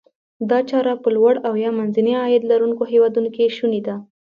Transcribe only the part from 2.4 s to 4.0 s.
لرونکو هیوادونو کې شوني ده.